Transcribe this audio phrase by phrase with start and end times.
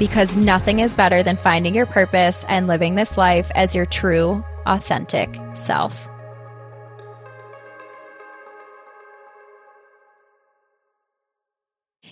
[0.00, 4.42] because nothing is better than finding your purpose and living this life as your true,
[4.66, 6.09] authentic self.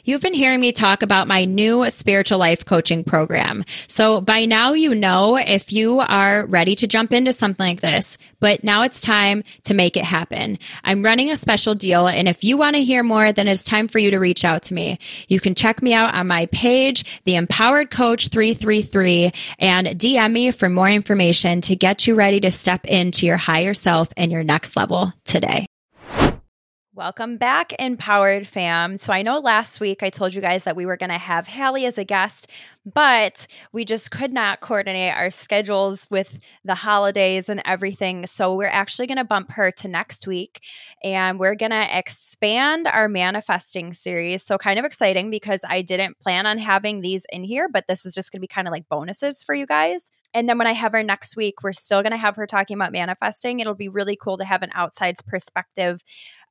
[0.09, 3.62] You've been hearing me talk about my new spiritual life coaching program.
[3.89, 8.17] So by now, you know if you are ready to jump into something like this,
[8.41, 10.61] but now it's time to make it happen.
[10.83, 12.07] I'm running a special deal.
[12.07, 14.62] And if you want to hear more, then it's time for you to reach out
[14.62, 14.98] to me.
[15.29, 20.53] You can check me out on my page, the empowered coach 333 and DM me
[20.53, 24.43] for more information to get you ready to step into your higher self and your
[24.43, 25.67] next level today.
[26.98, 28.96] Welcome back, Empowered Fam.
[28.96, 31.46] So, I know last week I told you guys that we were going to have
[31.46, 32.50] Hallie as a guest,
[32.84, 38.26] but we just could not coordinate our schedules with the holidays and everything.
[38.26, 40.60] So, we're actually going to bump her to next week
[41.04, 44.42] and we're going to expand our manifesting series.
[44.42, 48.04] So, kind of exciting because I didn't plan on having these in here, but this
[48.06, 50.10] is just going to be kind of like bonuses for you guys.
[50.34, 52.77] And then when I have her next week, we're still going to have her talking
[52.77, 53.61] about manifesting.
[53.61, 56.03] It'll be really cool to have an outside perspective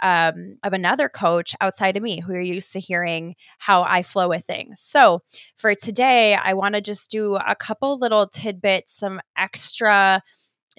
[0.01, 4.29] um, of another coach outside of me who are used to hearing how I flow
[4.29, 4.81] with things.
[4.81, 5.21] So
[5.55, 10.21] for today, I want to just do a couple little tidbits, some extra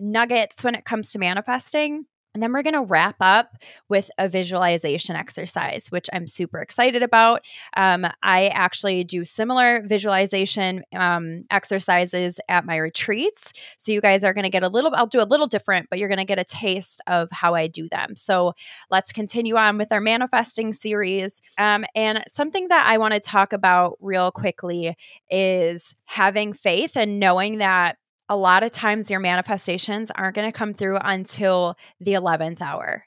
[0.00, 2.06] nuggets when it comes to manifesting.
[2.38, 3.56] And then we're going to wrap up
[3.88, 7.44] with a visualization exercise, which I'm super excited about.
[7.76, 13.54] Um, I actually do similar visualization um, exercises at my retreats.
[13.76, 15.98] So you guys are going to get a little, I'll do a little different, but
[15.98, 18.14] you're going to get a taste of how I do them.
[18.14, 18.52] So
[18.88, 21.42] let's continue on with our manifesting series.
[21.58, 24.94] Um, and something that I want to talk about real quickly
[25.28, 27.96] is having faith and knowing that
[28.28, 33.04] a lot of times your manifestations aren't going to come through until the 11th hour.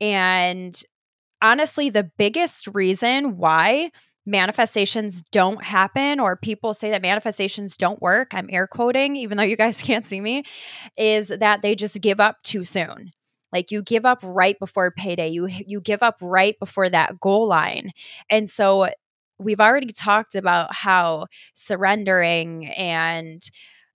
[0.00, 0.80] And
[1.40, 3.90] honestly, the biggest reason why
[4.24, 9.42] manifestations don't happen or people say that manifestations don't work, I'm air quoting, even though
[9.42, 10.44] you guys can't see me,
[10.96, 13.12] is that they just give up too soon.
[13.52, 15.28] Like you give up right before payday.
[15.28, 17.90] You you give up right before that goal line.
[18.30, 18.88] And so
[19.38, 23.42] we've already talked about how surrendering and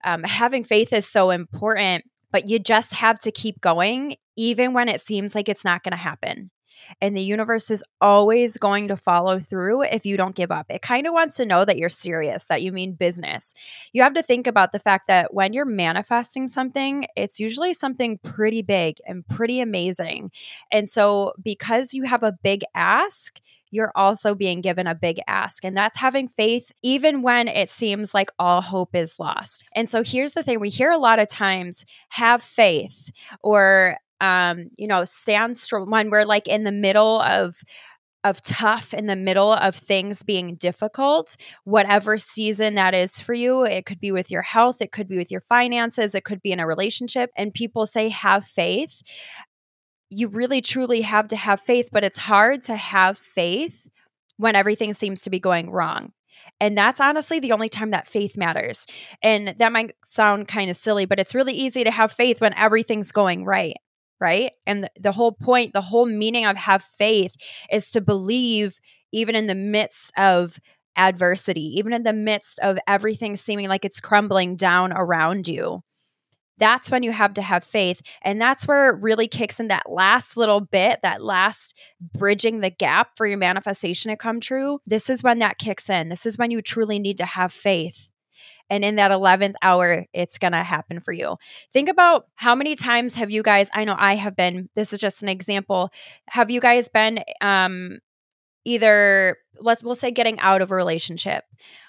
[0.04, 4.90] um, having faith is so important, but you just have to keep going, even when
[4.90, 6.52] it seems like it's not going to happen.
[7.02, 10.68] And the universe is always going to follow through if you don't give up.
[10.70, 13.54] It kind of wants to know that you're serious, that you mean business.
[13.94, 18.20] You have to think about the fact that when you're manifesting something, it's usually something
[18.20, 20.32] pretty big and pretty amazing.
[20.72, 23.40] And so, because you have a big ask,
[23.72, 25.64] you're also being given a big ask.
[25.64, 29.64] And that's having faith, even when it seems like all hope is lost.
[29.76, 33.10] And so here's the thing we hear a lot of times have faith
[33.42, 37.56] or, um, you know, stand strong when we're like in the middle of,
[38.24, 43.64] of tough in the middle of things being difficult, whatever season that is for you.
[43.64, 46.52] It could be with your health, it could be with your finances, it could be
[46.52, 47.30] in a relationship.
[47.38, 49.02] And people say, have faith
[50.10, 53.90] you really truly have to have faith, but it's hard to have faith
[54.38, 56.12] when everything seems to be going wrong.
[56.60, 58.86] And that's honestly the only time that faith matters.
[59.22, 62.54] And that might sound kind of silly, but it's really easy to have faith when
[62.54, 63.76] everything's going right.
[64.20, 64.52] Right.
[64.66, 67.36] And the, whole point, the whole meaning of have faith
[67.72, 68.80] is to believe
[69.12, 70.60] even in the midst of
[70.96, 75.84] adversity, even in the midst of everything seeming like it's crumbling down around you
[76.58, 78.02] that's when you have to have faith.
[78.22, 81.76] And that's where it really kicks in that last little bit, that last
[82.18, 84.80] bridging the gap for your manifestation to come true.
[84.86, 86.10] This is when that kicks in.
[86.10, 88.12] This is when you truly need to have faith.
[88.70, 91.38] And in that 11th hour, it's going to happen for you.
[91.72, 95.00] Think about how many times have you guys, I know I have been, this is
[95.00, 95.90] just an example.
[96.30, 98.00] Have you guys been um,
[98.66, 101.46] either, let's, we'll say, getting out of a relationship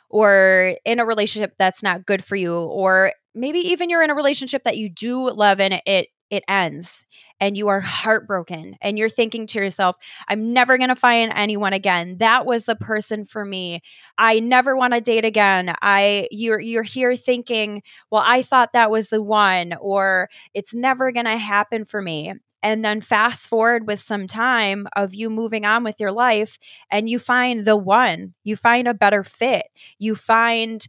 [0.08, 4.14] or in a relationship that's not good for you or maybe even you're in a
[4.14, 7.06] relationship that you do love and it it ends
[7.40, 9.96] and you are heartbroken and you're thinking to yourself
[10.28, 12.16] i'm never going to find anyone again.
[12.18, 13.80] That was the person for me.
[14.18, 15.74] I never want to date again.
[15.80, 21.12] I you're you're here thinking well i thought that was the one or it's never
[21.12, 25.64] going to happen for me and then fast forward with some time of you moving
[25.64, 26.58] on with your life
[26.90, 28.34] and you find the one.
[28.42, 29.66] You find a better fit.
[29.98, 30.84] You find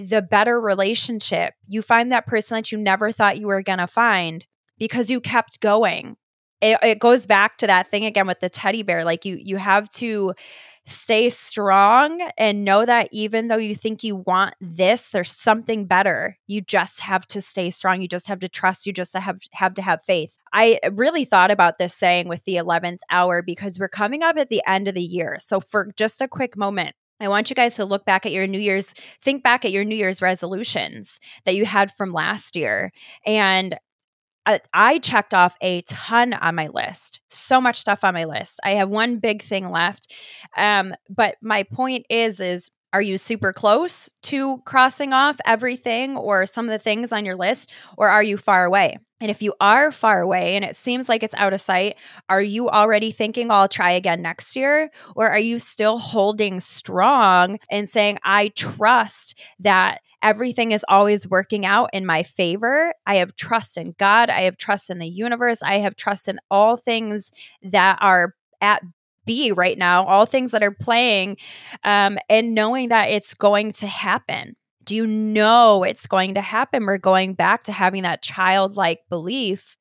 [0.00, 1.54] the better relationship.
[1.66, 4.46] You find that person that you never thought you were going to find
[4.78, 6.16] because you kept going.
[6.60, 9.04] It, it goes back to that thing again with the teddy bear.
[9.04, 10.32] Like you, you have to
[10.84, 16.38] stay strong and know that even though you think you want this, there's something better.
[16.46, 18.02] You just have to stay strong.
[18.02, 18.86] You just have to trust.
[18.86, 20.38] You just have, have to have faith.
[20.52, 24.48] I really thought about this saying with the 11th hour because we're coming up at
[24.48, 25.36] the end of the year.
[25.38, 28.46] So, for just a quick moment, I want you guys to look back at your
[28.46, 32.92] New Year's, think back at your New Year's resolutions that you had from last year.
[33.26, 33.76] And
[34.44, 38.58] I, I checked off a ton on my list, so much stuff on my list.
[38.64, 40.12] I have one big thing left.
[40.56, 46.46] Um, but my point is, is are you super close to crossing off everything or
[46.46, 48.98] some of the things on your list, or are you far away?
[49.20, 51.94] And if you are far away and it seems like it's out of sight,
[52.28, 54.90] are you already thinking, I'll try again next year?
[55.14, 61.66] Or are you still holding strong and saying, I trust that everything is always working
[61.66, 62.94] out in my favor.
[63.06, 64.30] I have trust in God.
[64.30, 65.62] I have trust in the universe.
[65.62, 68.82] I have trust in all things that are at
[69.24, 71.36] be right now, all things that are playing,
[71.84, 74.56] um, and knowing that it's going to happen.
[74.84, 76.86] Do you know it's going to happen?
[76.86, 79.76] We're going back to having that childlike belief.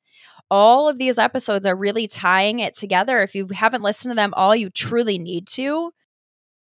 [0.50, 3.22] All of these episodes are really tying it together.
[3.22, 5.92] If you haven't listened to them all, you truly need to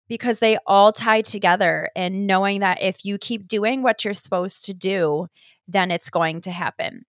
[0.10, 4.66] because they all tie together and knowing that if you keep doing what you're supposed
[4.66, 5.28] to do,
[5.68, 7.06] then it's going to happen.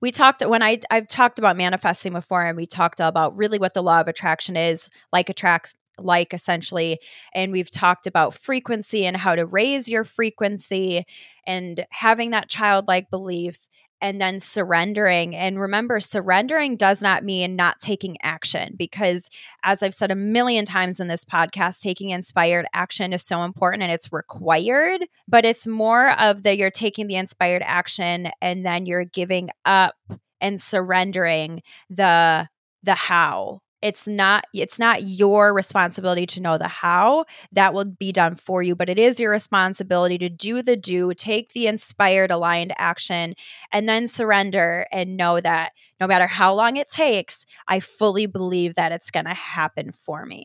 [0.00, 3.74] We talked when I I've talked about manifesting before and we talked about really what
[3.74, 7.00] the law of attraction is, like attract like essentially
[7.34, 11.04] and we've talked about frequency and how to raise your frequency
[11.44, 13.68] and having that childlike belief
[14.00, 15.34] and then surrendering.
[15.34, 19.28] And remember, surrendering does not mean not taking action because,
[19.62, 23.82] as I've said a million times in this podcast, taking inspired action is so important
[23.82, 25.04] and it's required.
[25.26, 29.94] But it's more of the you're taking the inspired action and then you're giving up
[30.40, 32.48] and surrendering the
[32.82, 38.12] the how it's not it's not your responsibility to know the how that will be
[38.12, 42.30] done for you but it is your responsibility to do the do take the inspired
[42.30, 43.34] aligned action
[43.72, 48.74] and then surrender and know that no matter how long it takes i fully believe
[48.74, 50.44] that it's going to happen for me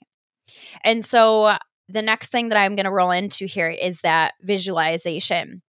[0.84, 1.58] and so uh,
[1.90, 5.62] the next thing that i'm going to roll into here is that visualization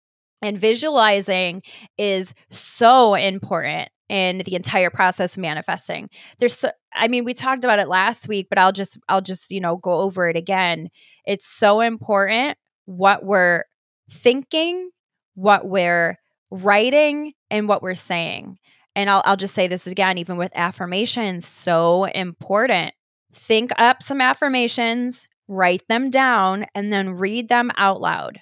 [0.42, 1.62] and visualizing
[1.98, 6.10] is so important in the entire process of manifesting.
[6.38, 9.52] There's so, I mean, we talked about it last week, but I'll just I'll just,
[9.52, 10.90] you know, go over it again.
[11.26, 13.64] It's so important what we're
[14.12, 14.92] thinking,
[15.36, 16.20] what we're
[16.52, 18.58] writing, and what we're saying.
[18.96, 22.94] And I'll I'll just say this again, even with affirmations, so important.
[23.34, 28.42] Think up some affirmations, write them down, and then read them out loud.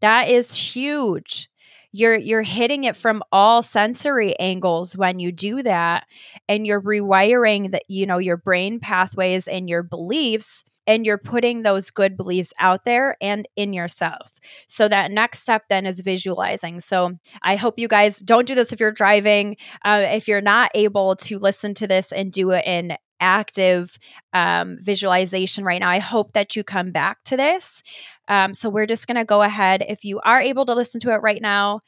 [0.00, 1.48] That is huge
[1.92, 6.04] you're you're hitting it from all sensory angles when you do that
[6.48, 11.62] and you're rewiring that you know your brain pathways and your beliefs and you're putting
[11.62, 14.32] those good beliefs out there and in yourself.
[14.66, 16.80] So that next step then is visualizing.
[16.80, 19.56] So I hope you guys don't do this if you're driving.
[19.84, 23.96] Uh, if you're not able to listen to this and do it in active
[24.34, 25.88] um, visualization right now.
[25.88, 27.82] I hope that you come back to this.
[28.28, 29.84] Um, so we're just going to go ahead.
[29.88, 31.80] If you are able to listen to it right now,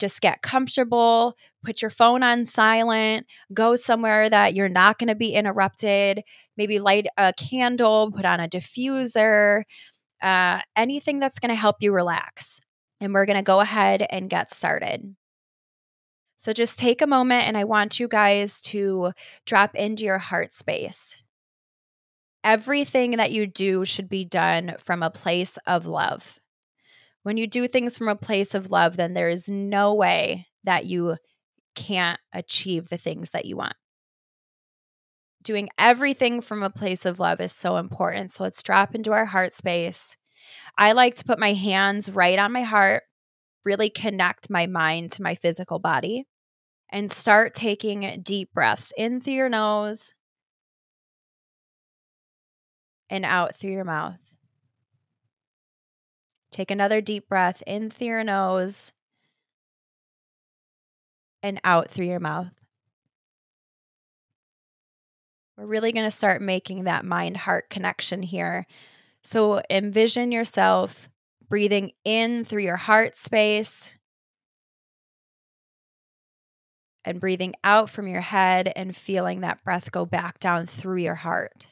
[0.00, 5.14] just get comfortable, put your phone on silent, go somewhere that you're not going to
[5.14, 6.22] be interrupted,
[6.56, 9.62] maybe light a candle, put on a diffuser,
[10.22, 12.60] uh, anything that's going to help you relax.
[13.00, 15.14] And we're going to go ahead and get started.
[16.40, 19.12] So just take a moment and I want you guys to
[19.44, 21.22] drop into your heart space.
[22.42, 26.38] Everything that you do should be done from a place of love.
[27.24, 30.86] When you do things from a place of love, then there is no way that
[30.86, 31.18] you
[31.74, 33.76] can't achieve the things that you want.
[35.42, 38.30] Doing everything from a place of love is so important.
[38.30, 40.16] So let's drop into our heart space.
[40.78, 43.02] I like to put my hands right on my heart,
[43.64, 46.24] really connect my mind to my physical body
[46.90, 50.14] and start taking deep breaths in through your nose
[53.08, 54.38] and out through your mouth.
[56.50, 58.92] Take another deep breath in through your nose
[61.42, 62.52] and out through your mouth.
[65.56, 68.66] We're really going to start making that mind heart connection here.
[69.22, 71.09] So envision yourself
[71.50, 73.94] breathing in through your heart space
[77.04, 81.16] and breathing out from your head and feeling that breath go back down through your
[81.16, 81.66] heart.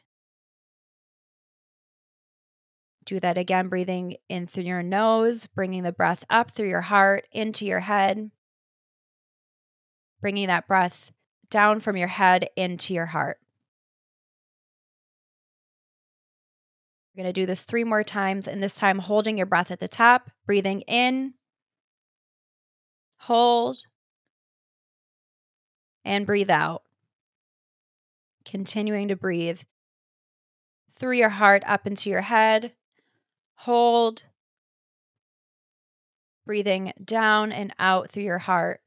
[3.04, 7.26] Do that again, breathing in through your nose, bringing the breath up through your heart
[7.32, 8.30] into your head,
[10.20, 11.12] bringing that breath
[11.50, 13.38] down from your head into your heart.
[17.18, 19.80] We're going to do this three more times, and this time holding your breath at
[19.80, 21.34] the top, breathing in,
[23.16, 23.78] hold,
[26.04, 26.84] and breathe out.
[28.44, 29.62] Continuing to breathe
[30.96, 32.75] through your heart up into your head,
[33.56, 34.22] hold,
[36.46, 38.80] breathing down and out through your heart.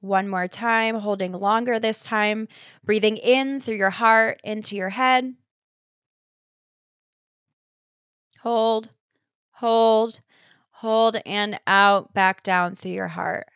[0.00, 2.46] One more time, holding longer this time,
[2.84, 5.34] breathing in through your heart into your head.
[8.42, 8.88] Hold,
[9.52, 10.20] hold,
[10.70, 13.46] hold, and out back down through your heart.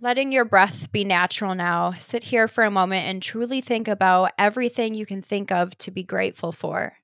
[0.00, 4.32] Letting your breath be natural now, sit here for a moment and truly think about
[4.38, 6.94] everything you can think of to be grateful for.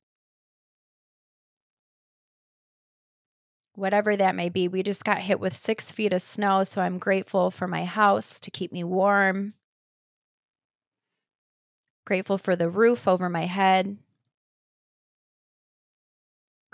[3.75, 6.97] Whatever that may be, we just got hit with six feet of snow, so I'm
[6.97, 9.53] grateful for my house to keep me warm.
[12.07, 13.99] Grateful for the roof over my head.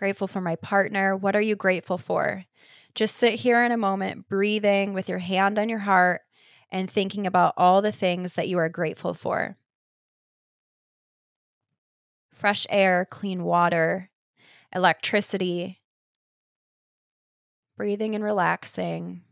[0.02, 1.16] Grateful for my partner.
[1.16, 2.44] What are you grateful for?
[2.92, 6.22] Just sit here in a moment, breathing with your hand on your heart
[6.72, 9.56] and thinking about all the things that you are grateful for
[12.34, 14.10] fresh air, clean water,
[14.74, 15.80] electricity,
[17.76, 19.22] breathing and relaxing,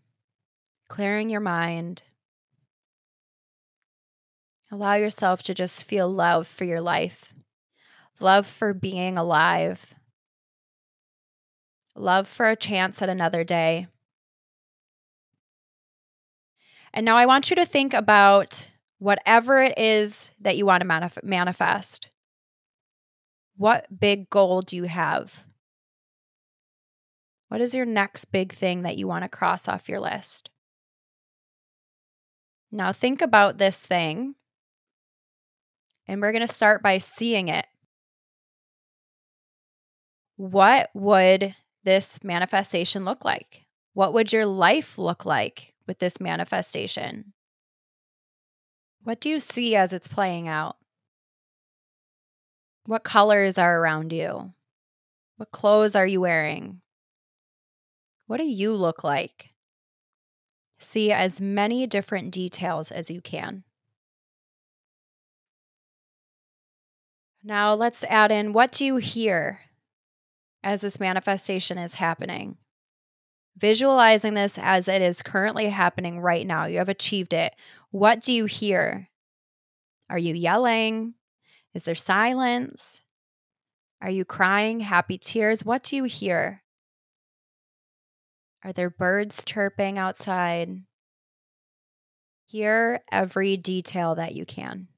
[0.89, 2.05] clearing your mind.
[4.71, 7.35] Allow yourself to just feel love for your life,
[8.21, 9.97] love for being alive,
[11.95, 13.87] love for a chance at another day.
[16.93, 18.67] And now I want you to think about
[18.99, 22.09] whatever it is that you want to manif- manifest.
[23.57, 25.45] What big goal do you have?
[27.49, 30.51] What is your next big thing that you want to cross off your list?
[32.73, 34.37] Now, think about this thing,
[36.07, 37.67] and we're going to start by seeing it.
[40.37, 43.67] What would this manifestation look like?
[43.95, 47.33] What would your life look like with this manifestation?
[49.03, 50.77] What do you see as it's playing out?
[52.87, 54.53] What colors are around you?
[55.37, 56.81] What clothes are you wearing?
[58.27, 59.51] What do you look like?
[60.79, 63.65] See as many different details as you can.
[67.43, 69.61] Now let's add in what do you hear
[70.63, 72.57] as this manifestation is happening?
[73.57, 76.65] Visualizing this as it is currently happening right now.
[76.67, 77.55] You have achieved it.
[77.91, 79.09] What do you hear?
[80.09, 81.15] Are you yelling?
[81.75, 83.03] Is there silence?
[84.01, 85.65] Are you crying happy tears?
[85.65, 86.63] What do you hear?
[88.65, 90.83] Are there birds chirping outside?
[92.47, 94.89] Hear every detail that you can.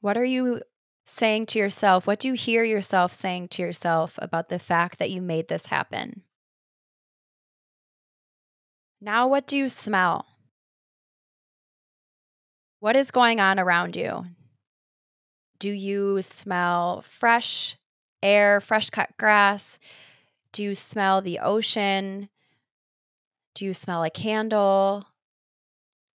[0.00, 0.62] What are you
[1.08, 2.06] saying to yourself?
[2.06, 5.66] What do you hear yourself saying to yourself about the fact that you made this
[5.66, 6.22] happen?
[9.00, 10.26] Now, what do you smell?
[12.80, 14.26] What is going on around you?
[15.58, 17.76] Do you smell fresh
[18.22, 19.78] air, fresh cut grass?
[20.52, 22.28] Do you smell the ocean?
[23.54, 25.06] Do you smell a candle?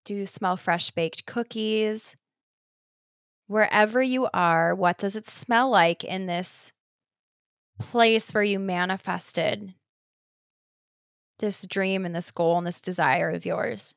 [0.04, 2.16] Do you smell fresh baked cookies?
[3.50, 6.72] Wherever you are, what does it smell like in this
[7.80, 9.74] place where you manifested
[11.40, 13.96] this dream and this goal and this desire of yours?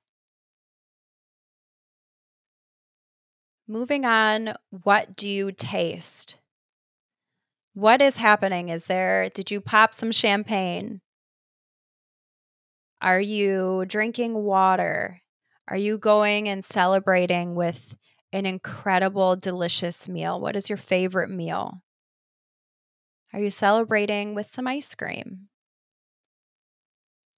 [3.69, 6.37] Moving on, what do you taste?
[7.75, 8.71] What is happening?
[8.71, 11.03] Is there, did you pop some champagne?
[13.03, 15.21] Are you drinking water?
[15.69, 17.95] Are you going and celebrating with
[18.33, 20.41] an incredible, delicious meal?
[20.41, 21.83] What is your favorite meal?
[23.33, 25.49] Are you celebrating with some ice cream?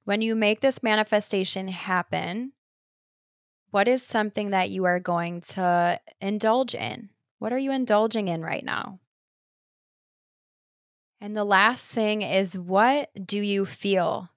[0.05, 2.53] When you make this manifestation happen,
[3.71, 7.11] what is something that you are going to indulge in?
[7.39, 9.01] What are you indulging in right now?
[11.21, 14.31] And the last thing is what do you feel?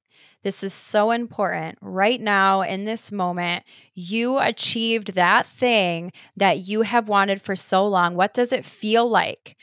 [0.43, 1.77] This is so important.
[1.81, 3.63] Right now, in this moment,
[3.93, 8.15] you achieved that thing that you have wanted for so long.
[8.15, 9.57] What does it feel like?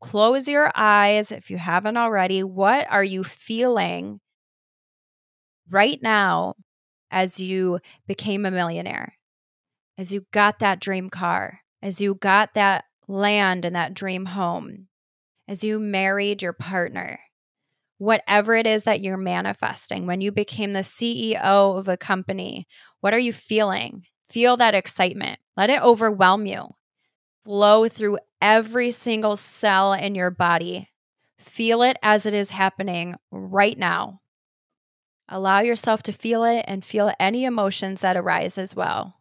[0.00, 2.42] Close your eyes if you haven't already.
[2.42, 4.20] What are you feeling
[5.68, 6.54] right now
[7.10, 9.14] as you became a millionaire?
[9.98, 11.60] As you got that dream car?
[11.82, 14.88] as you got that land and that dream home,
[15.48, 17.20] as you married your partner,
[18.00, 22.66] whatever it is that you're manifesting, when you became the CEO of a company,
[23.00, 24.06] what are you feeling?
[24.30, 25.38] Feel that excitement.
[25.54, 26.70] Let it overwhelm you.
[27.44, 30.88] Flow through every single cell in your body.
[31.38, 34.22] Feel it as it is happening right now.
[35.28, 39.16] Allow yourself to feel it and feel any emotions that arise as well.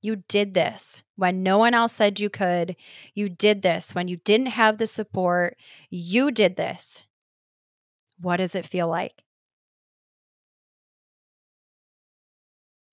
[0.00, 2.74] You did this when no one else said you could.
[3.12, 5.58] You did this when you didn't have the support.
[5.90, 7.04] You did this.
[8.20, 9.22] What does it feel like?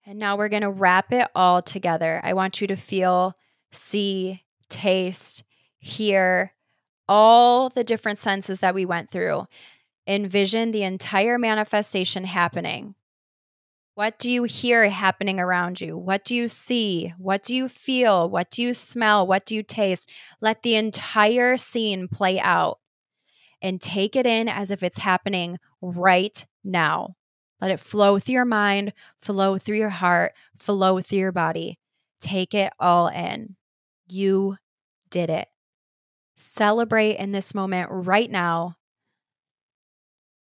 [0.05, 2.21] And now we're going to wrap it all together.
[2.23, 3.33] I want you to feel,
[3.71, 5.43] see, taste,
[5.79, 6.53] hear
[7.07, 9.47] all the different senses that we went through.
[10.07, 12.93] Envision the entire manifestation happening.
[13.95, 15.97] What do you hear happening around you?
[15.97, 17.13] What do you see?
[17.17, 18.29] What do you feel?
[18.29, 19.25] What do you smell?
[19.25, 20.11] What do you taste?
[20.41, 22.79] Let the entire scene play out
[23.61, 27.15] and take it in as if it's happening right now.
[27.61, 31.79] Let it flow through your mind, flow through your heart, flow through your body.
[32.19, 33.55] Take it all in.
[34.07, 34.57] You
[35.09, 35.47] did it.
[36.35, 38.75] Celebrate in this moment right now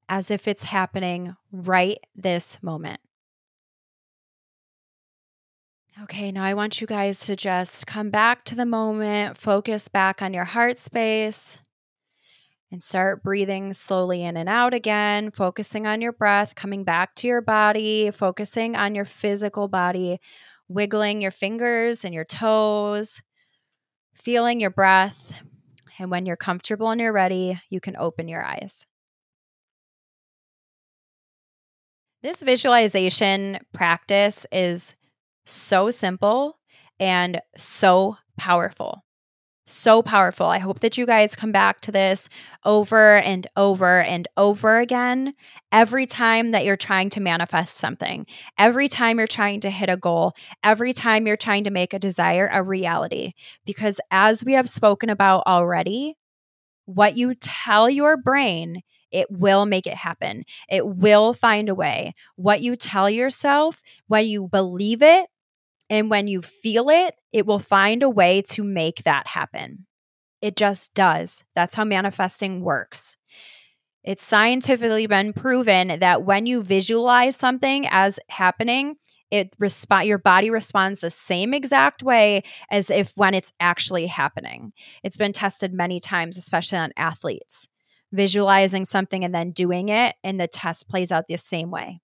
[0.08, 3.00] as if it's happening right this moment.
[6.04, 10.22] Okay, now I want you guys to just come back to the moment, focus back
[10.22, 11.62] on your heart space,
[12.72, 17.27] and start breathing slowly in and out again, focusing on your breath, coming back to
[17.27, 20.19] your body, focusing on your physical body,
[20.67, 23.22] wiggling your fingers and your toes,
[24.13, 25.31] feeling your breath.
[26.00, 28.86] And when you're comfortable and you're ready, you can open your eyes.
[32.22, 34.95] This visualization practice is
[35.45, 36.60] so simple
[37.00, 39.04] and so powerful
[39.65, 40.45] so powerful.
[40.48, 42.29] I hope that you guys come back to this
[42.63, 45.33] over and over and over again
[45.72, 48.25] every time that you're trying to manifest something,
[48.57, 52.00] every time you're trying to hit a goal, every time you're trying to make a
[52.00, 53.33] desire a reality.
[53.66, 56.16] Because as we have spoken about already,
[56.85, 60.44] what you tell your brain, it will make it happen.
[60.70, 62.13] It will find a way.
[62.35, 65.27] What you tell yourself, when you believe it,
[65.89, 69.85] and when you feel it, it will find a way to make that happen.
[70.41, 71.43] It just does.
[71.55, 73.17] That's how manifesting works.
[74.03, 78.98] It's scientifically been proven that when you visualize something as happening,
[79.31, 84.74] it resp- your body responds the same exact way as if when it's actually happening.
[85.03, 87.67] It's been tested many times, especially on athletes.
[88.11, 92.00] Visualizing something and then doing it, and the test plays out the same way.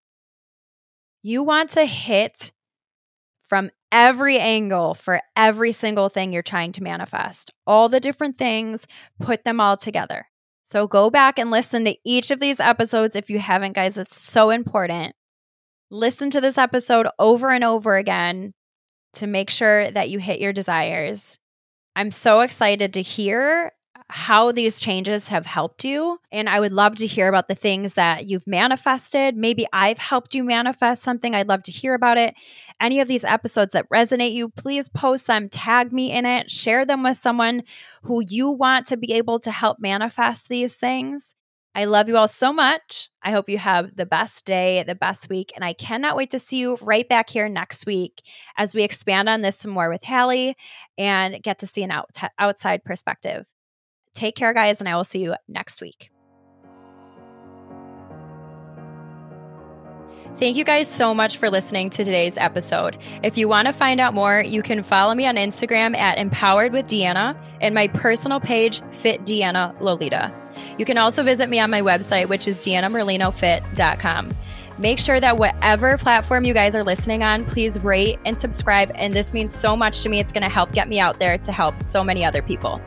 [1.21, 2.51] You want to hit
[3.51, 7.51] from every angle for every single thing you're trying to manifest.
[7.67, 8.87] All the different things,
[9.19, 10.27] put them all together.
[10.63, 13.97] So go back and listen to each of these episodes if you haven't, guys.
[13.97, 15.15] It's so important.
[15.89, 18.53] Listen to this episode over and over again
[19.15, 21.37] to make sure that you hit your desires.
[21.93, 23.73] I'm so excited to hear
[24.11, 26.19] how these changes have helped you.
[26.31, 29.37] And I would love to hear about the things that you've manifested.
[29.37, 31.33] Maybe I've helped you manifest something.
[31.33, 32.35] I'd love to hear about it.
[32.79, 36.85] Any of these episodes that resonate you, please post them, tag me in it, share
[36.85, 37.63] them with someone
[38.03, 41.35] who you want to be able to help manifest these things.
[41.73, 43.09] I love you all so much.
[43.23, 46.39] I hope you have the best day, the best week, and I cannot wait to
[46.39, 48.21] see you right back here next week
[48.57, 50.57] as we expand on this some more with Hallie
[50.97, 53.47] and get to see an out- outside perspective.
[54.13, 56.11] Take care, guys, and I will see you next week.
[60.37, 62.97] Thank you guys so much for listening to today's episode.
[63.21, 66.73] If you want to find out more, you can follow me on Instagram at Empowered
[66.73, 70.31] with Deanna and my personal page, Fit Deanna Lolita.
[70.79, 74.31] You can also visit me on my website, which is deannamerlinofit.com.
[74.79, 78.91] Make sure that whatever platform you guys are listening on, please rate and subscribe.
[78.95, 80.19] And this means so much to me.
[80.19, 82.81] It's going to help get me out there to help so many other people.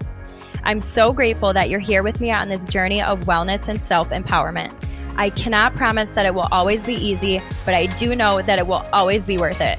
[0.67, 4.09] I'm so grateful that you're here with me on this journey of wellness and self
[4.11, 4.75] empowerment.
[5.17, 8.67] I cannot promise that it will always be easy, but I do know that it
[8.67, 9.79] will always be worth it.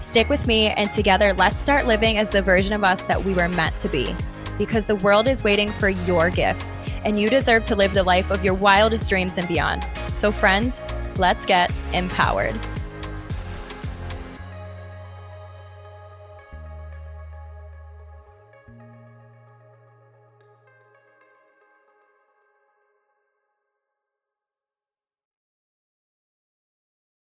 [0.00, 3.34] Stick with me, and together, let's start living as the version of us that we
[3.34, 4.14] were meant to be.
[4.58, 8.30] Because the world is waiting for your gifts, and you deserve to live the life
[8.30, 9.88] of your wildest dreams and beyond.
[10.08, 10.80] So, friends,
[11.18, 12.54] let's get empowered.